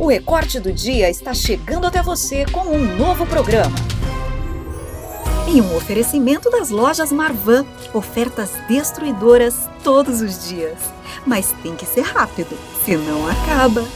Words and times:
O 0.00 0.06
recorte 0.06 0.58
do 0.58 0.72
dia 0.72 1.10
está 1.10 1.34
chegando 1.34 1.86
até 1.86 2.02
você 2.02 2.46
com 2.46 2.60
um 2.60 2.96
novo 2.96 3.26
programa. 3.26 3.76
Em 5.46 5.60
um 5.60 5.76
oferecimento 5.76 6.48
das 6.48 6.70
lojas 6.70 7.12
Marvan, 7.12 7.66
ofertas 7.92 8.50
destruidoras 8.66 9.68
todos 9.84 10.22
os 10.22 10.48
dias. 10.48 10.78
Mas 11.26 11.54
tem 11.62 11.76
que 11.76 11.84
ser 11.84 12.00
rápido, 12.00 12.56
senão 12.82 13.28
acaba. 13.28 13.86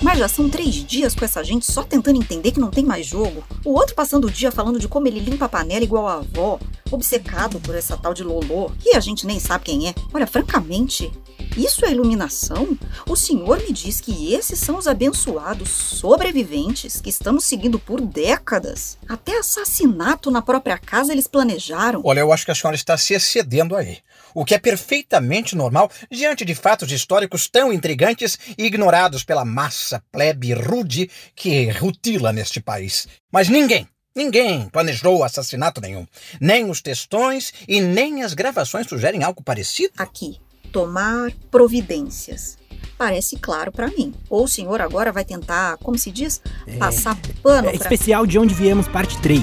Mas 0.00 0.20
já 0.20 0.28
são 0.28 0.48
três 0.48 0.72
dias 0.72 1.16
com 1.16 1.24
essa 1.24 1.42
gente 1.42 1.66
só 1.66 1.82
tentando 1.82 2.20
entender 2.20 2.52
que 2.52 2.60
não 2.60 2.70
tem 2.70 2.84
mais 2.84 3.04
jogo. 3.04 3.42
O 3.64 3.72
outro 3.72 3.96
passando 3.96 4.28
o 4.28 4.30
dia 4.30 4.52
falando 4.52 4.78
de 4.78 4.86
como 4.86 5.08
ele 5.08 5.18
limpa 5.18 5.46
a 5.46 5.48
panela 5.48 5.82
igual 5.82 6.06
a 6.06 6.14
avó, 6.18 6.60
obcecado 6.92 7.58
por 7.58 7.74
essa 7.74 7.96
tal 7.96 8.14
de 8.14 8.22
Lolô, 8.22 8.70
que 8.78 8.94
a 8.94 9.00
gente 9.00 9.26
nem 9.26 9.40
sabe 9.40 9.64
quem 9.64 9.88
é. 9.88 9.94
Olha, 10.14 10.28
francamente, 10.28 11.10
isso 11.56 11.84
é 11.84 11.90
iluminação? 11.90 12.78
O 13.06 13.14
senhor 13.14 13.58
me 13.62 13.72
diz 13.72 14.00
que 14.00 14.32
esses 14.32 14.58
são 14.58 14.78
os 14.78 14.86
abençoados 14.86 15.68
sobreviventes 15.68 17.00
que 17.00 17.10
estamos 17.10 17.44
seguindo 17.44 17.78
por 17.78 18.00
décadas. 18.00 18.96
Até 19.06 19.38
assassinato 19.38 20.30
na 20.30 20.40
própria 20.40 20.78
casa 20.78 21.12
eles 21.12 21.26
planejaram. 21.26 22.00
Olha, 22.04 22.20
eu 22.20 22.32
acho 22.32 22.46
que 22.46 22.50
a 22.50 22.54
senhora 22.54 22.74
está 22.74 22.96
se 22.96 23.12
excedendo 23.12 23.76
aí. 23.76 23.98
O 24.34 24.46
que 24.46 24.54
é 24.54 24.58
perfeitamente 24.58 25.54
normal 25.54 25.90
diante 26.10 26.42
de 26.44 26.54
fatos 26.54 26.90
históricos 26.90 27.48
tão 27.48 27.70
intrigantes 27.70 28.38
e 28.56 28.64
ignorados 28.64 29.22
pela 29.22 29.44
massa 29.44 30.02
plebe 30.10 30.54
rude 30.54 31.10
que 31.34 31.70
rutila 31.70 32.32
neste 32.32 32.60
país. 32.60 33.06
Mas 33.30 33.48
ninguém, 33.48 33.86
Ninguém 34.14 34.68
planejou 34.68 35.24
assassinato 35.24 35.80
nenhum. 35.80 36.06
Nem 36.38 36.68
os 36.68 36.82
textões 36.82 37.52
e 37.66 37.80
nem 37.80 38.22
as 38.22 38.34
gravações 38.34 38.86
sugerem 38.86 39.22
algo 39.22 39.42
parecido. 39.42 39.94
Aqui, 39.96 40.38
tomar 40.72 41.30
providências. 41.50 42.56
Parece 42.96 43.36
claro 43.36 43.70
para 43.70 43.88
mim. 43.88 44.14
Ou 44.30 44.44
o 44.44 44.48
senhor 44.48 44.80
agora 44.80 45.12
vai 45.12 45.24
tentar, 45.24 45.76
como 45.78 45.98
se 45.98 46.10
diz, 46.10 46.40
passar 46.78 47.16
pano 47.42 47.68
É 47.68 47.72
pra... 47.72 47.82
especial 47.82 48.26
de 48.26 48.38
onde 48.38 48.54
viemos, 48.54 48.88
parte 48.88 49.20
3. 49.20 49.42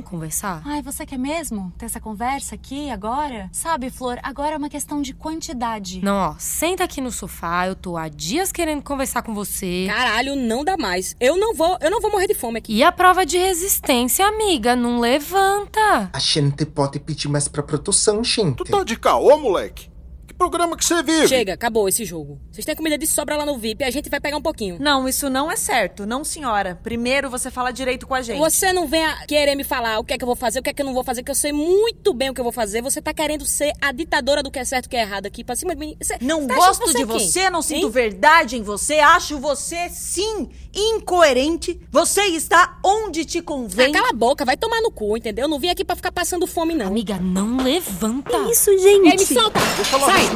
Vamos 0.00 0.10
conversar? 0.10 0.62
Ai, 0.64 0.82
você 0.82 1.04
quer 1.04 1.18
mesmo 1.18 1.72
ter 1.78 1.86
essa 1.86 2.00
conversa 2.00 2.54
aqui, 2.54 2.90
agora? 2.90 3.48
Sabe, 3.52 3.90
Flor, 3.90 4.18
agora 4.22 4.54
é 4.54 4.58
uma 4.58 4.68
questão 4.68 5.00
de 5.02 5.12
quantidade. 5.12 6.02
Não, 6.02 6.16
ó, 6.16 6.34
senta 6.38 6.84
aqui 6.84 7.00
no 7.00 7.12
sofá, 7.12 7.66
eu 7.66 7.74
tô 7.74 7.96
há 7.96 8.08
dias 8.08 8.50
querendo 8.50 8.82
conversar 8.82 9.22
com 9.22 9.34
você. 9.34 9.86
Caralho, 9.88 10.34
não 10.34 10.64
dá 10.64 10.76
mais. 10.76 11.14
Eu 11.20 11.36
não 11.36 11.54
vou, 11.54 11.76
eu 11.80 11.90
não 11.90 12.00
vou 12.00 12.10
morrer 12.10 12.26
de 12.26 12.34
fome 12.34 12.58
aqui. 12.58 12.74
E 12.74 12.82
a 12.82 12.90
prova 12.90 13.24
de 13.26 13.36
resistência, 13.38 14.26
amiga, 14.26 14.74
não 14.74 14.98
levanta. 14.98 16.10
A 16.12 16.18
gente 16.18 16.64
pode 16.64 16.98
pedir 16.98 17.28
mais 17.28 17.46
pra 17.46 17.62
produção, 17.62 18.24
gente. 18.24 18.56
Tu 18.56 18.64
tá 18.64 18.82
de 18.82 18.96
caô, 18.96 19.36
moleque? 19.38 19.89
Que 20.40 20.48
programa 20.48 20.74
que 20.74 20.82
você 20.86 21.02
vive? 21.02 21.28
Chega, 21.28 21.52
acabou 21.52 21.86
esse 21.86 22.02
jogo. 22.02 22.40
Vocês 22.50 22.64
têm 22.64 22.74
comida 22.74 22.96
de 22.96 23.06
sobra 23.06 23.36
lá 23.36 23.44
no 23.44 23.58
VIP, 23.58 23.84
a 23.84 23.90
gente 23.90 24.08
vai 24.08 24.18
pegar 24.18 24.38
um 24.38 24.40
pouquinho. 24.40 24.78
Não, 24.80 25.06
isso 25.06 25.28
não 25.28 25.52
é 25.52 25.56
certo. 25.56 26.06
Não, 26.06 26.24
senhora. 26.24 26.80
Primeiro 26.82 27.28
você 27.28 27.50
fala 27.50 27.70
direito 27.70 28.06
com 28.06 28.14
a 28.14 28.22
gente. 28.22 28.38
Você 28.38 28.72
não 28.72 28.88
vem 28.88 29.04
a 29.04 29.26
querer 29.26 29.54
me 29.54 29.64
falar 29.64 29.98
o 29.98 30.04
que 30.04 30.14
é 30.14 30.16
que 30.16 30.24
eu 30.24 30.26
vou 30.26 30.34
fazer, 30.34 30.60
o 30.60 30.62
que 30.62 30.70
é 30.70 30.72
que 30.72 30.80
eu 30.80 30.86
não 30.86 30.94
vou 30.94 31.04
fazer, 31.04 31.22
que 31.22 31.30
eu 31.30 31.34
sei 31.34 31.52
muito 31.52 32.14
bem 32.14 32.30
o 32.30 32.34
que 32.34 32.40
eu 32.40 32.44
vou 32.44 32.54
fazer. 32.54 32.80
Você 32.80 33.02
tá 33.02 33.12
querendo 33.12 33.44
ser 33.44 33.74
a 33.82 33.92
ditadora 33.92 34.42
do 34.42 34.50
que 34.50 34.58
é 34.58 34.64
certo 34.64 34.86
e 34.86 34.88
o 34.88 34.90
que 34.90 34.96
é 34.96 35.02
errado 35.02 35.26
aqui 35.26 35.44
pra 35.44 35.54
cima 35.54 35.74
de 35.74 35.80
mim. 35.80 35.94
Você, 36.00 36.16
Não 36.22 36.46
tá 36.46 36.54
gosto 36.54 36.84
que 36.86 36.94
de 36.94 37.02
é 37.02 37.06
quem? 37.06 37.18
você, 37.18 37.50
não 37.50 37.60
sinto 37.60 37.84
Hein? 37.88 37.90
verdade 37.90 38.56
em 38.56 38.62
você, 38.62 38.94
acho 38.94 39.38
você, 39.38 39.90
sim, 39.90 40.48
incoerente. 40.74 41.78
Você 41.92 42.22
está 42.28 42.78
onde 42.82 43.26
te 43.26 43.42
convém. 43.42 43.90
Ah, 43.90 43.92
cala 43.92 44.08
a 44.08 44.14
boca, 44.14 44.46
vai 44.46 44.56
tomar 44.56 44.80
no 44.80 44.90
cu, 44.90 45.18
entendeu? 45.18 45.44
Eu 45.44 45.48
não 45.50 45.60
vim 45.60 45.68
aqui 45.68 45.84
pra 45.84 45.96
ficar 45.96 46.10
passando 46.12 46.46
fome, 46.46 46.72
não. 46.74 46.86
Amiga, 46.86 47.18
não 47.20 47.58
levanta. 47.62 48.38
Isso, 48.50 48.70
gente. 48.78 49.06
Ei, 49.06 49.16
me 49.18 49.26
solta! 49.26 49.60
Sai! 49.60 50.29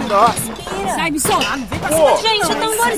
Sai, 0.95 1.11
me 1.11 1.21
solta! 1.21 1.47
Pô, 1.89 2.17
Gente, 2.17 2.51
é 2.51 2.55
tão 2.55 2.77
vamos 2.77 2.79
lá, 2.79 2.91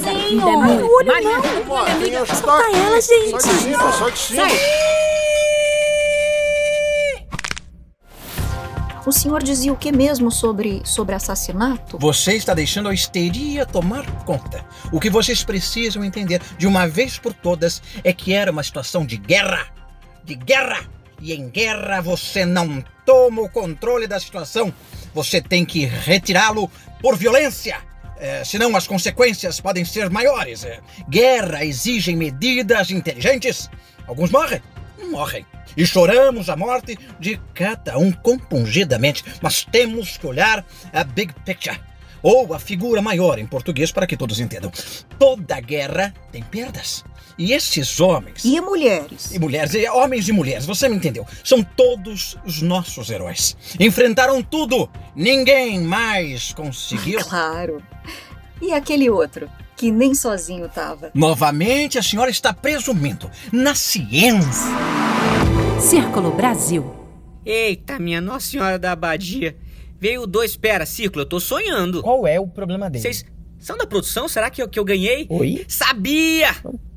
quem 2.00 2.16
acha 2.16 2.33
que 2.33 2.36
tá 2.36 2.36
Solta 2.36 2.62
aqui? 2.62 2.77
ela, 2.77 3.01
gente. 3.01 3.30
Sai 3.30 3.55
de 3.55 3.61
cima, 3.61 3.92
sai 3.92 4.12
de 4.12 4.18
cima. 4.18 4.48
Sai! 4.48 4.58
O 9.06 9.12
senhor 9.12 9.40
dizia 9.40 9.73
o 9.73 9.77
que 9.77 9.92
mesmo 9.92 10.33
sobre, 10.33 10.83
sobre 10.85 11.14
assassinato? 11.14 11.96
Você 11.98 12.35
está 12.35 12.52
deixando 12.55 12.89
a 12.89 12.95
histeria 12.95 13.64
tomar 13.64 14.05
conta. 14.24 14.64
O 14.90 14.98
que 14.98 15.08
vocês 15.08 15.45
precisam 15.45 16.02
entender 16.02 16.42
de 16.58 16.67
uma 16.67 16.89
vez 16.89 17.17
por 17.17 17.33
todas 17.33 17.80
é 18.02 18.12
que 18.12 18.33
era 18.33 18.51
uma 18.51 18.64
situação 18.64 19.06
de 19.06 19.17
guerra. 19.17 19.68
De 20.24 20.35
guerra! 20.35 20.80
E 21.20 21.33
em 21.33 21.48
guerra 21.48 22.01
você 22.01 22.45
não 22.45 22.83
toma 23.05 23.42
o 23.42 23.48
controle 23.48 24.08
da 24.08 24.18
situação. 24.18 24.74
Você 25.17 25.41
tem 25.41 25.65
que 25.65 25.87
retirá-lo 25.87 26.71
por 27.01 27.17
violência. 27.17 27.79
É, 28.19 28.45
senão 28.45 28.77
as 28.77 28.87
consequências 28.87 29.59
podem 29.59 29.83
ser 29.83 30.11
maiores. 30.11 30.63
É, 30.63 30.79
guerra 31.09 31.65
exige 31.65 32.15
medidas 32.15 32.91
inteligentes. 32.91 33.71
Alguns 34.07 34.31
morrem, 34.31 34.61
morrem. 35.11 35.47
E 35.75 35.87
choramos 35.87 36.51
a 36.51 36.57
morte 36.57 36.99
de 37.19 37.41
cada 37.55 37.97
um 37.97 38.13
compungidamente. 38.13 39.25
Mas 39.41 39.65
temos 39.65 40.19
que 40.19 40.27
olhar 40.27 40.63
a 40.93 41.03
big 41.03 41.33
picture. 41.47 41.81
Ou 42.29 42.53
a 42.53 42.59
figura 42.59 43.01
maior 43.01 43.39
em 43.39 43.47
português 43.47 43.92
para 43.92 44.05
que 44.05 44.17
todos 44.17 44.41
entendam. 44.41 44.73
Toda 45.17 45.61
guerra 45.61 46.13
tem 46.33 46.42
perdas. 46.42 47.05
E 47.39 47.53
esses 47.53 48.01
homens. 48.01 48.45
E 48.45 48.61
mulheres? 48.61 49.31
E 49.33 49.39
mulheres, 49.39 49.75
e 49.75 49.89
homens 49.89 50.29
e 50.29 50.33
mulheres, 50.33 50.67
você 50.67 50.89
me 50.89 50.97
entendeu? 50.97 51.25
São 51.45 51.63
todos 51.63 52.36
os 52.45 52.61
nossos 52.61 53.11
heróis. 53.11 53.57
Enfrentaram 53.79 54.42
tudo. 54.42 54.91
Ninguém 55.15 55.81
mais 55.81 56.53
conseguiu. 56.53 57.20
Claro. 57.20 57.81
E 58.61 58.73
aquele 58.73 59.09
outro, 59.09 59.48
que 59.77 59.92
nem 59.92 60.13
sozinho 60.13 60.69
tava? 60.69 61.13
Novamente, 61.15 61.97
a 61.97 62.03
senhora 62.03 62.29
está 62.29 62.53
presumindo 62.53 63.31
na 63.53 63.77
ciência. 63.77 64.67
Círculo 65.81 66.33
Brasil. 66.33 66.92
Eita, 67.45 68.01
minha 68.01 68.20
Nossa 68.20 68.51
Senhora 68.51 68.81
da 68.81 68.91
Abadia. 68.91 69.57
Veio 69.98 70.23
o 70.23 70.27
dois, 70.27 70.57
pera, 70.57 70.84
círculo, 70.84 71.23
eu 71.23 71.29
tô 71.29 71.40
sonhando. 71.40 72.02
Qual 72.02 72.27
é 72.27 72.39
o 72.39 72.46
problema 72.46 72.90
dele? 72.90 73.02
Vocês 73.02 73.24
são 73.58 73.79
da 73.79 73.86
produção? 73.86 74.29
Será 74.29 74.51
que 74.51 74.62
eu, 74.62 74.68
que 74.68 74.79
eu 74.79 74.84
ganhei? 74.84 75.27
Oi? 75.30 75.64
Sabia! 75.68 76.51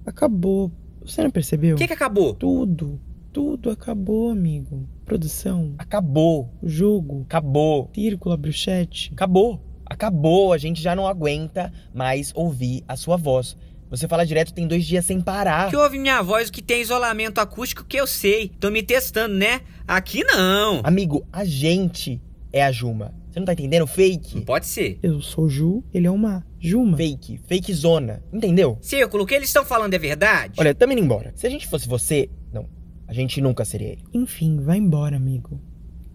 Acabou. 0.05 0.71
Você 1.03 1.23
não 1.23 1.31
percebeu? 1.31 1.75
O 1.75 1.79
que 1.79 1.87
que 1.87 1.93
acabou? 1.93 2.33
Tudo. 2.33 2.99
Tudo 3.31 3.69
acabou, 3.69 4.31
amigo. 4.31 4.87
Produção. 5.05 5.75
Acabou. 5.77 6.53
O 6.61 6.67
jogo. 6.67 7.23
Acabou. 7.27 7.89
Círculo, 7.93 8.37
chat. 8.51 9.11
Acabou. 9.13 9.63
Acabou. 9.85 10.51
A 10.51 10.57
gente 10.57 10.81
já 10.81 10.95
não 10.95 11.07
aguenta 11.07 11.71
mais 11.93 12.31
ouvir 12.35 12.83
a 12.87 12.95
sua 12.95 13.17
voz. 13.17 13.55
Você 13.89 14.07
fala 14.07 14.25
direto 14.25 14.53
tem 14.53 14.67
dois 14.67 14.85
dias 14.85 15.05
sem 15.05 15.19
parar. 15.19 15.69
Que 15.69 15.75
ouve 15.75 15.97
minha 15.97 16.21
voz, 16.21 16.49
que 16.51 16.61
tem 16.61 16.81
isolamento 16.81 17.39
acústico, 17.39 17.83
que 17.83 17.97
eu 17.97 18.05
sei. 18.05 18.49
Tô 18.59 18.69
me 18.69 18.83
testando, 18.83 19.33
né? 19.33 19.61
Aqui 19.87 20.23
não. 20.23 20.81
Amigo, 20.83 21.25
a 21.33 21.43
gente 21.43 22.21
é 22.51 22.63
a 22.63 22.71
Juma. 22.71 23.13
Você 23.29 23.39
não 23.39 23.45
tá 23.45 23.53
entendendo? 23.53 23.81
Não 23.81 23.87
Fake. 23.87 24.41
pode 24.41 24.65
ser. 24.65 24.99
Eu 25.03 25.21
sou 25.21 25.45
o 25.45 25.49
Ju, 25.49 25.83
ele 25.93 26.07
é 26.07 26.11
uma 26.11 26.45
Juma. 26.59 26.97
Fake. 26.97 27.39
Fake 27.47 27.73
zona. 27.73 28.23
Entendeu? 28.33 28.77
Círculo, 28.81 29.23
o 29.23 29.27
que 29.27 29.35
eles 29.35 29.49
estão 29.49 29.63
falando 29.63 29.93
é 29.93 29.99
verdade? 29.99 30.55
Olha, 30.57 30.73
tamo 30.73 30.93
indo 30.93 31.01
embora. 31.01 31.31
Se 31.35 31.45
a 31.45 31.49
gente 31.49 31.67
fosse 31.67 31.87
você, 31.87 32.29
não. 32.51 32.67
A 33.07 33.13
gente 33.13 33.39
nunca 33.41 33.63
seria 33.65 33.89
ele. 33.89 34.03
Enfim, 34.13 34.59
vai 34.59 34.77
embora, 34.77 35.15
amigo. 35.15 35.61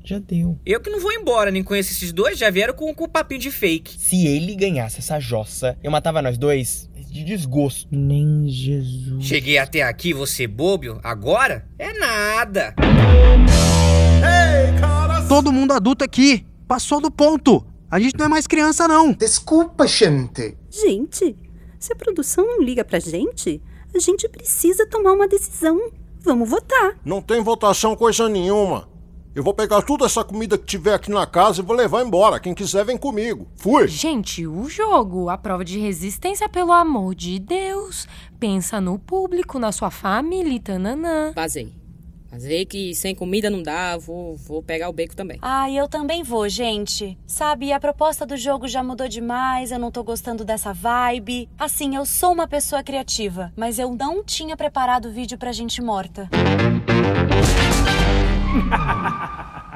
Já 0.04 0.18
deu. 0.18 0.58
Eu 0.66 0.80
que 0.80 0.90
não 0.90 1.00
vou 1.00 1.12
embora, 1.12 1.50
nem 1.50 1.62
conheço 1.62 1.92
esses 1.92 2.12
dois, 2.12 2.38
já 2.38 2.50
vieram 2.50 2.74
com, 2.74 2.92
com 2.94 3.04
o 3.04 3.08
papinho 3.08 3.40
de 3.40 3.50
fake. 3.50 3.98
Se 3.98 4.26
ele 4.26 4.54
ganhasse 4.54 4.98
essa 4.98 5.18
jossa, 5.18 5.78
eu 5.82 5.90
matava 5.90 6.20
nós 6.20 6.36
dois 6.36 6.90
de 6.94 7.24
desgosto. 7.24 7.88
Nem 7.90 8.46
Jesus. 8.48 9.24
Cheguei 9.24 9.56
até 9.56 9.82
aqui, 9.82 10.12
você 10.12 10.46
bobo, 10.46 11.00
agora? 11.02 11.66
É 11.78 11.92
nada. 11.98 12.74
Todo 15.28 15.52
mundo 15.52 15.72
adulto 15.72 16.04
aqui. 16.04 16.46
Passou 16.68 17.00
do 17.00 17.10
ponto. 17.10 17.64
A 17.90 17.98
gente 17.98 18.16
não 18.18 18.26
é 18.26 18.28
mais 18.28 18.46
criança, 18.46 18.86
não. 18.86 19.12
Desculpa, 19.12 19.86
gente. 19.86 20.56
Gente, 20.70 21.36
se 21.78 21.92
a 21.92 21.96
produção 21.96 22.46
não 22.46 22.62
liga 22.62 22.84
pra 22.84 22.98
gente, 22.98 23.60
a 23.94 23.98
gente 23.98 24.28
precisa 24.28 24.86
tomar 24.86 25.12
uma 25.12 25.26
decisão. 25.26 25.80
Vamos 26.20 26.48
votar. 26.48 26.96
Não 27.04 27.20
tem 27.20 27.42
votação 27.42 27.96
coisa 27.96 28.28
nenhuma. 28.28 28.88
Eu 29.34 29.42
vou 29.42 29.52
pegar 29.52 29.82
toda 29.82 30.06
essa 30.06 30.22
comida 30.22 30.56
que 30.56 30.64
tiver 30.64 30.94
aqui 30.94 31.10
na 31.10 31.26
casa 31.26 31.60
e 31.60 31.64
vou 31.64 31.74
levar 31.74 32.04
embora. 32.04 32.38
Quem 32.38 32.54
quiser, 32.54 32.84
vem 32.84 32.96
comigo. 32.96 33.48
Fui! 33.56 33.88
Gente, 33.88 34.46
o 34.46 34.68
jogo, 34.68 35.28
a 35.28 35.36
prova 35.36 35.64
de 35.64 35.78
resistência, 35.78 36.48
pelo 36.48 36.70
amor 36.70 37.16
de 37.16 37.40
Deus. 37.40 38.06
Pensa 38.38 38.80
no 38.80 38.96
público, 38.98 39.58
na 39.58 39.72
sua 39.72 39.90
família, 39.90 40.52
e 40.54 40.60
tananã. 40.60 41.32
Vazei. 41.34 41.83
Vazei 42.34 42.64
que 42.64 42.92
sem 42.96 43.14
comida 43.14 43.48
não 43.48 43.62
dá, 43.62 43.96
vou, 43.96 44.36
vou 44.36 44.60
pegar 44.60 44.88
o 44.88 44.92
beco 44.92 45.14
também. 45.14 45.38
Ah, 45.40 45.70
eu 45.70 45.86
também 45.86 46.24
vou, 46.24 46.48
gente. 46.48 47.16
Sabe, 47.24 47.70
a 47.72 47.78
proposta 47.78 48.26
do 48.26 48.36
jogo 48.36 48.66
já 48.66 48.82
mudou 48.82 49.06
demais, 49.06 49.70
eu 49.70 49.78
não 49.78 49.92
tô 49.92 50.02
gostando 50.02 50.44
dessa 50.44 50.72
vibe. 50.72 51.48
Assim, 51.56 51.94
eu 51.94 52.04
sou 52.04 52.32
uma 52.32 52.48
pessoa 52.48 52.82
criativa, 52.82 53.52
mas 53.54 53.78
eu 53.78 53.94
não 53.94 54.24
tinha 54.24 54.56
preparado 54.56 55.06
o 55.06 55.12
vídeo 55.12 55.38
pra 55.38 55.52
gente 55.52 55.80
morta. 55.80 56.28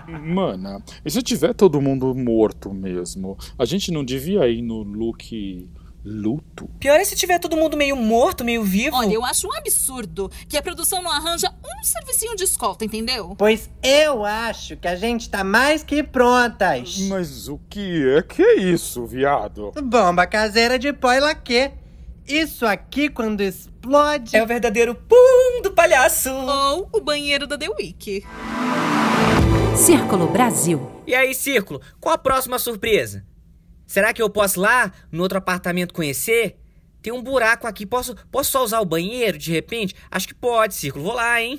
Mana, 0.09 0.83
e 1.05 1.11
se 1.13 1.23
tiver 1.23 1.55
todo 1.55 1.81
mundo 1.81 2.13
morto 2.13 2.75
mesmo? 2.75 3.39
A 3.57 3.65
gente 3.65 3.93
não 3.93 4.05
devia 4.05 4.49
ir 4.49 4.63
no 4.63 4.83
look 4.83 5.69
luto? 6.09 6.69
Pior 6.81 6.99
é 6.99 7.05
se 7.05 7.15
tiver 7.15 7.39
todo 7.39 7.57
mundo 7.57 7.77
meio 7.77 7.97
morto, 7.97 8.45
meio 8.45 8.65
vivo. 8.65 8.97
Olha, 8.97 9.13
eu 9.13 9.25
acho 9.25 9.47
um 9.47 9.53
absurdo 9.53 10.31
que 10.49 10.57
a 10.57 10.63
produção 10.63 11.03
não 11.03 11.11
arranja 11.11 11.53
um 11.63 11.85
servicinho 11.85 12.35
de 12.35 12.45
escolta, 12.45 12.85
entendeu? 12.85 13.35
Pois 13.37 13.69
eu 13.83 14.25
acho 14.25 14.77
que 14.77 14.89
a 14.89 14.97
gente 14.97 15.29
tá 15.29 15.45
mais 15.45 15.83
que 15.83 16.03
prontas. 16.03 16.99
Mas 17.01 17.49
o 17.49 17.59
que 17.69 18.09
é 18.17 18.23
que 18.23 18.43
é 18.43 18.55
isso, 18.57 19.05
viado? 19.07 19.73
Bomba 19.83 20.27
caseira 20.27 20.79
de 20.79 20.93
pó 20.93 21.13
e 21.13 21.21
laque. 21.21 21.71
Isso 22.27 22.67
aqui, 22.67 23.09
quando 23.09 23.41
explode. 23.41 24.37
É 24.37 24.43
o 24.43 24.47
verdadeiro 24.47 24.95
pum 24.95 25.63
do 25.63 25.73
palhaço. 25.73 26.31
Ou 26.31 26.89
o 26.93 27.01
banheiro 27.01 27.47
da 27.47 27.57
The 27.57 27.71
Week. 27.71 28.23
Círculo 29.75 30.27
Brasil. 30.27 30.91
E 31.07 31.15
aí, 31.15 31.35
Círculo, 31.35 31.81
qual 31.99 32.15
a 32.15 32.19
próxima 32.19 32.59
surpresa? 32.59 33.25
Será 33.88 34.12
que 34.12 34.20
eu 34.20 34.29
posso 34.29 34.61
lá 34.61 34.93
no 35.11 35.23
outro 35.23 35.38
apartamento 35.38 35.94
conhecer? 35.94 36.61
Tem 37.00 37.11
um 37.11 37.23
buraco 37.23 37.67
aqui, 37.67 37.87
posso, 37.87 38.14
posso 38.31 38.50
só 38.50 38.62
usar 38.62 38.81
o 38.81 38.85
banheiro 38.85 39.38
de 39.38 39.50
repente? 39.50 39.94
Acho 40.11 40.29
que 40.29 40.35
pode, 40.35 40.75
Círculo, 40.75 41.06
vou 41.06 41.14
lá, 41.14 41.40
hein? 41.40 41.58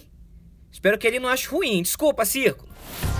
Espero 0.71 0.99
que 0.99 1.07
ele 1.07 1.19
não 1.19 1.27
ache 1.27 1.47
ruim. 1.47 1.81
Desculpa, 1.81 2.23
Círculo. 2.25 2.69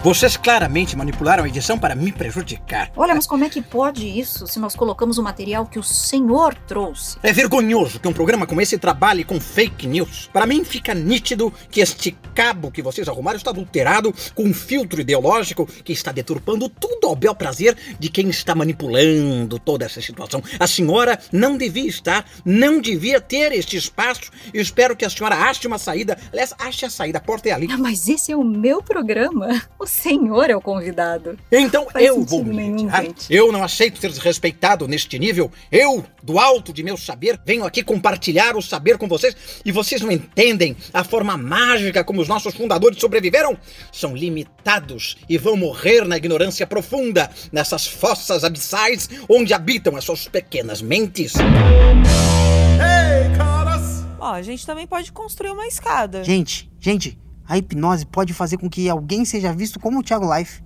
Vocês 0.02 0.38
claramente 0.38 0.96
manipularam 0.96 1.44
a 1.44 1.48
edição 1.50 1.78
para 1.78 1.94
me 1.94 2.10
prejudicar. 2.14 2.90
Olha, 2.96 3.14
mas 3.14 3.28
como 3.28 3.44
é 3.44 3.50
que 3.50 3.62
pode 3.62 4.08
isso 4.08 4.48
se 4.48 4.58
nós 4.58 4.74
colocamos 4.74 5.18
o 5.18 5.24
material 5.24 5.66
que 5.66 5.78
o 5.78 5.84
senhor 5.84 6.56
trouxe? 6.56 7.18
É 7.22 7.34
vergonhoso 7.34 8.00
que 8.00 8.08
um 8.08 8.14
programa 8.14 8.48
como 8.48 8.62
esse 8.62 8.78
trabalhe 8.78 9.26
com 9.26 9.42
fake 9.42 9.86
news. 9.86 10.30
Para 10.32 10.46
mim 10.46 10.64
fica 10.64 10.94
nítido 10.94 11.54
que 11.70 11.82
este 11.82 12.18
cabo 12.34 12.72
que 12.72 12.82
vocês 12.82 13.10
arrumaram 13.10 13.36
está 13.36 13.50
adulterado 13.50 14.14
com 14.34 14.44
um 14.44 14.54
filtro 14.54 15.02
ideológico 15.02 15.66
que 15.66 15.92
está 15.92 16.14
deturpando 16.14 16.70
tudo 16.70 17.06
ao 17.06 17.16
bel 17.16 17.36
prazer 17.36 17.76
de 18.00 18.08
quem 18.08 18.30
está 18.30 18.56
manipulando 18.56 19.60
toda 19.60 19.84
essa 19.84 20.00
situação. 20.00 20.42
A 20.58 20.66
senhora 20.66 21.20
não 21.30 21.58
devia 21.58 21.90
estar, 21.90 22.26
não 22.46 22.80
devia 22.80 23.20
ter 23.20 23.52
este 23.52 23.76
espaço. 23.76 24.32
Eu 24.54 24.62
espero 24.62 24.96
que 24.96 25.04
a 25.04 25.10
senhora 25.10 25.36
ache 25.36 25.68
uma 25.68 25.78
saída. 25.78 26.18
Aliás, 26.32 26.54
ache 26.58 26.86
a 26.86 26.90
saída, 26.90 27.18
a 27.18 27.22
porta 27.22 27.50
é 27.50 27.52
ali. 27.52 27.68
Ah, 27.70 27.78
mas 27.78 28.08
esse 28.08 28.32
é 28.32 28.36
o 28.38 28.46
meu 28.46 28.82
programa. 28.82 29.62
O 29.78 29.86
senhor 29.90 30.50
é 30.50 30.56
o 30.56 30.62
convidado. 30.62 31.38
Então 31.52 31.88
Faz 31.92 32.06
eu 32.06 32.24
vou 32.24 32.44
me 32.44 32.56
nenhum, 32.56 32.86
retirar. 32.86 33.04
gente. 33.04 33.34
Eu 33.34 33.52
não 33.52 33.64
aceito 33.64 34.00
ser 34.00 34.10
desrespeitado 34.10 34.88
neste 34.88 35.20
nível. 35.20 35.52
Eu, 35.72 36.06
do 36.24 36.40
alto 36.40 36.72
de 36.72 36.84
meu 36.84 36.96
saber, 36.96 37.40
venho 37.46 37.66
aqui 37.66 37.84
compartilhar 37.84 38.56
o 38.56 38.62
saber 38.62 38.98
com 38.98 39.08
vocês 39.08 39.36
e 39.66 39.72
vocês 39.72 40.02
não 40.02 40.12
entendem 40.12 40.78
a 40.94 41.04
forma 41.04 41.36
mágica 41.36 42.04
como 42.04 42.22
os 42.22 42.28
nossos 42.28 42.54
fundadores 42.54 43.00
sobreviveram? 43.00 43.58
São 43.92 44.16
limitados 44.16 45.18
e 45.28 45.38
vão 45.38 45.58
morrer 45.58 46.06
na 46.06 46.18
ignorância 46.18 46.68
profunda, 46.68 47.30
nessas 47.52 47.88
fossas 47.88 48.44
abissais 48.44 49.10
onde 49.28 49.54
habitam 49.54 49.96
as 49.96 50.04
suas 50.04 50.28
pequenas 50.28 50.82
mentes. 50.82 51.34
Ei, 51.36 53.38
caras! 53.38 54.06
Ó, 54.20 54.34
a 54.34 54.42
gente 54.42 54.66
também 54.66 54.86
pode 54.86 55.12
construir 55.12 55.52
uma 55.52 55.68
escada. 55.68 56.24
Gente, 56.24 56.70
gente, 56.80 57.18
a 57.50 57.58
hipnose 57.58 58.06
pode 58.06 58.34
fazer 58.34 58.58
com 58.58 58.70
que 58.70 58.88
alguém 58.88 59.26
seja 59.26 59.52
visto 59.52 59.80
como 59.80 60.00
o 60.00 60.04
Thiago 60.04 60.32
Life 60.34 60.62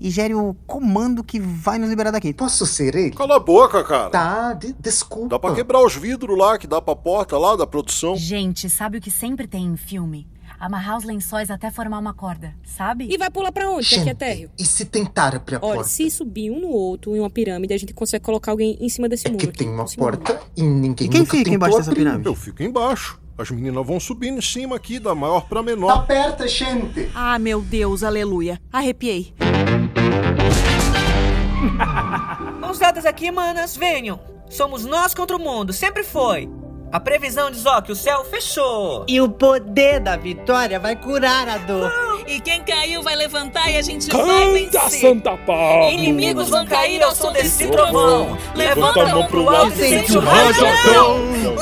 e 0.00 0.10
gere 0.10 0.34
o 0.34 0.54
comando 0.66 1.22
que 1.22 1.38
vai 1.38 1.78
nos 1.78 1.88
liberar 1.88 2.10
daqui. 2.10 2.32
Posso 2.32 2.66
ser 2.66 2.96
ele? 2.96 3.10
Cala 3.14 3.36
a 3.36 3.38
boca, 3.38 3.84
cara. 3.84 4.10
Tá, 4.10 4.52
de- 4.54 4.72
desculpa. 4.72 5.28
Dá 5.28 5.38
pra 5.38 5.54
quebrar 5.54 5.84
os 5.84 5.94
vidros 5.94 6.36
lá 6.36 6.58
que 6.58 6.66
dá 6.66 6.80
pra 6.82 6.96
porta 6.96 7.38
lá 7.38 7.54
da 7.54 7.66
produção. 7.66 8.16
Gente, 8.16 8.68
sabe 8.68 8.98
o 8.98 9.00
que 9.00 9.10
sempre 9.12 9.46
tem 9.46 9.64
em 9.66 9.76
filme? 9.76 10.26
Amarrar 10.58 10.96
os 10.96 11.02
lençóis 11.04 11.50
até 11.50 11.70
formar 11.72 11.98
uma 11.98 12.14
corda, 12.14 12.54
sabe? 12.64 13.08
E 13.12 13.18
vai 13.18 13.28
pular 13.30 13.50
pra 13.50 13.68
onde? 13.68 13.88
Que 13.88 13.96
aqui 13.96 14.10
é 14.10 14.14
térreo. 14.14 14.50
E 14.56 14.64
se 14.64 14.84
tentar 14.84 15.34
abrir 15.34 15.56
a 15.56 15.58
Olha, 15.60 15.74
porta? 15.76 15.88
se 15.90 16.08
subir 16.08 16.50
um 16.52 16.60
no 16.60 16.68
outro 16.68 17.16
em 17.16 17.18
uma 17.18 17.28
pirâmide, 17.30 17.74
a 17.74 17.76
gente 17.78 17.92
consegue 17.92 18.24
colocar 18.24 18.52
alguém 18.52 18.76
em 18.80 18.88
cima 18.88 19.08
desse 19.08 19.26
muro. 19.26 19.38
Que 19.38 19.46
aqui, 19.48 19.58
tem 19.58 19.68
uma 19.68 19.84
porta 19.86 20.34
muro. 20.34 20.44
e 20.56 20.62
ninguém 20.62 21.06
E 21.08 21.10
quem 21.10 21.20
nunca 21.20 21.36
fica 21.36 21.50
embaixo 21.50 21.76
dessa 21.78 21.92
pirâmide? 21.92 22.26
Eu 22.26 22.34
fico 22.36 22.62
embaixo. 22.62 23.20
As 23.36 23.50
meninas 23.50 23.86
vão 23.86 23.98
subindo 23.98 24.38
em 24.38 24.42
cima 24.42 24.76
aqui, 24.76 24.98
da 24.98 25.14
maior 25.14 25.46
pra 25.48 25.60
Tá 25.60 25.62
menor. 25.62 26.06
perto, 26.06 26.46
gente. 26.46 27.10
Ah, 27.14 27.38
meu 27.38 27.60
Deus, 27.62 28.02
aleluia. 28.02 28.60
Arrepiei. 28.72 29.34
Mãos 32.60 32.78
dadas 32.78 33.06
aqui, 33.06 33.30
manas, 33.30 33.76
venham. 33.76 34.20
Somos 34.50 34.84
nós 34.84 35.14
contra 35.14 35.36
o 35.36 35.40
mundo, 35.40 35.72
sempre 35.72 36.04
foi. 36.04 36.48
A 36.92 37.00
previsão 37.00 37.50
diz, 37.50 37.64
ó, 37.64 37.80
que 37.80 37.90
o 37.90 37.96
céu 37.96 38.22
fechou. 38.24 39.06
E 39.08 39.18
o 39.20 39.28
poder 39.28 39.98
da 39.98 40.14
vitória 40.16 40.78
vai 40.78 40.94
curar 40.94 41.48
a 41.48 41.56
dor. 41.56 41.90
E 42.26 42.40
quem 42.40 42.62
caiu 42.62 43.02
vai 43.02 43.16
levantar 43.16 43.70
e 43.70 43.76
a 43.76 43.82
gente 43.82 44.08
vai 44.10 44.24
Canta, 44.24 44.52
vencer. 44.80 45.00
Santa 45.00 45.36
Pablo! 45.36 45.90
Inimigos 45.90 46.48
vão 46.48 46.64
cair 46.66 47.02
ao 47.02 47.14
som 47.14 47.32
desse 47.32 47.66
trovão. 47.66 48.38
Levanta 48.54 49.02
a 49.02 49.08
mão 49.08 49.26
pro 49.26 49.48
alto 49.48 49.72
e 49.72 49.88
sente 49.88 50.16
o 50.16 50.20
rajadão. 50.20 50.70
rajadão! 50.70 51.56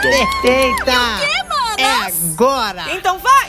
Perfeita! 0.00 0.92
É 1.78 2.08
agora! 2.32 2.84
Então 2.92 3.18
vai! 3.18 3.48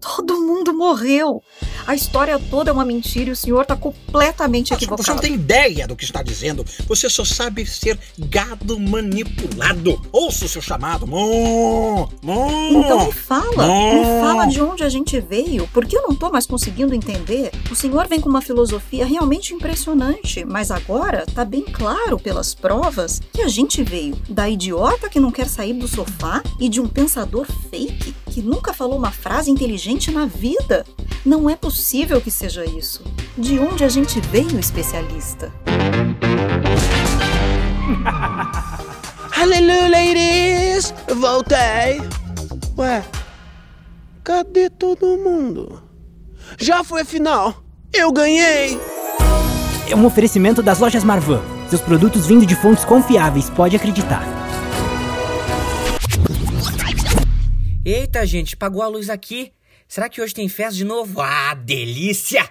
Todo 0.00 0.40
mundo 0.40 0.74
morreu. 0.74 1.42
A 1.86 1.94
história 1.94 2.38
toda 2.38 2.70
é 2.70 2.72
uma 2.72 2.84
mentira 2.84 3.30
e 3.30 3.32
o 3.32 3.36
senhor 3.36 3.66
tá 3.66 3.76
completamente 3.76 4.68
Você 4.68 4.74
equivocado. 4.74 5.14
não 5.14 5.18
tem 5.18 5.34
ideia 5.34 5.86
do 5.86 5.96
que 5.96 6.04
está 6.04 6.22
dizendo. 6.22 6.64
Você 6.86 7.08
só 7.08 7.24
sabe 7.24 7.66
ser 7.66 7.98
gado 8.18 8.78
manipulado. 8.78 10.00
Ouça 10.12 10.44
o 10.44 10.48
seu 10.48 10.62
chamado. 10.62 11.06
Mô, 11.06 12.08
mô. 12.22 12.48
Então 12.70 13.06
me 13.06 13.12
fala, 13.12 13.66
me 13.66 14.04
fala 14.20 14.46
de 14.46 14.60
onde 14.60 14.84
a 14.84 14.88
gente 14.88 15.20
veio, 15.20 15.68
porque 15.72 15.96
eu 15.96 16.02
não 16.02 16.14
tô 16.14 16.30
mais 16.30 16.46
conseguindo 16.46 16.94
entender. 16.94 17.50
O 17.70 17.74
senhor 17.74 18.06
vem 18.06 18.20
com 18.20 18.28
uma 18.28 18.42
filosofia 18.42 19.04
realmente 19.04 19.54
impressionante, 19.54 20.44
mas 20.44 20.70
agora 20.70 21.26
tá 21.26 21.44
bem 21.44 21.62
claro 21.62 22.18
pelas 22.18 22.54
provas 22.54 23.20
que 23.32 23.42
a 23.42 23.48
gente 23.48 23.82
veio 23.82 24.16
da 24.28 24.48
idiota 24.48 25.08
que 25.08 25.20
não 25.20 25.30
quer 25.30 25.48
sair 25.48 25.74
do 25.74 25.88
sofá 25.88 26.42
e 26.58 26.68
de 26.68 26.80
um 26.80 26.86
pensador 26.86 27.46
fake 27.70 28.14
que 28.30 28.40
nunca 28.42 28.72
falou 28.72 28.96
uma 28.96 29.10
frase 29.10 29.50
inteligente 29.50 30.10
na 30.10 30.24
vida. 30.26 30.86
Não 31.24 31.48
é 31.48 31.54
possível 31.54 32.20
que 32.20 32.32
seja 32.32 32.64
isso. 32.64 33.04
De 33.38 33.56
onde 33.56 33.84
a 33.84 33.88
gente 33.88 34.20
veio, 34.20 34.58
especialista? 34.58 35.52
Aleluia, 39.40 39.88
ladies! 39.88 40.92
Voltei! 41.16 42.00
Ué, 42.76 43.04
cadê 44.24 44.68
todo 44.68 45.16
mundo? 45.16 45.80
Já 46.58 46.82
foi 46.82 47.02
a 47.02 47.04
final! 47.04 47.62
Eu 47.92 48.10
ganhei! 48.12 48.80
É 49.88 49.94
um 49.94 50.04
oferecimento 50.04 50.60
das 50.60 50.80
lojas 50.80 51.04
Marvan. 51.04 51.40
Seus 51.68 51.80
produtos 51.80 52.26
vindo 52.26 52.44
de 52.44 52.56
fontes 52.56 52.84
confiáveis, 52.84 53.48
pode 53.48 53.76
acreditar. 53.76 54.24
Eita, 57.84 58.26
gente, 58.26 58.56
pagou 58.56 58.82
a 58.82 58.88
luz 58.88 59.08
aqui. 59.08 59.52
Será 59.92 60.08
que 60.08 60.22
hoje 60.22 60.32
tem 60.32 60.48
festa 60.48 60.72
de 60.72 60.84
novo? 60.84 61.20
Ah, 61.20 61.52
delícia! 61.52 62.48